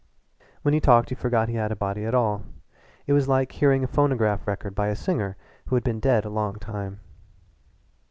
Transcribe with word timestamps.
When 0.63 0.73
he 0.73 0.79
talked 0.79 1.11
you 1.11 1.15
forgot 1.15 1.47
he 1.47 1.53
had 1.53 1.71
a 1.71 1.75
body 1.75 2.05
at 2.05 2.15
all. 2.15 2.41
It 3.05 3.13
was 3.13 3.27
like 3.27 3.51
hearing 3.51 3.83
a 3.83 3.87
phonograph 3.87 4.47
record 4.47 4.73
by 4.73 4.87
a 4.87 4.95
singer 4.95 5.37
who 5.67 5.75
had 5.75 5.83
been 5.83 5.99
dead 5.99 6.25
a 6.25 6.29
long 6.31 6.55
time. 6.57 7.01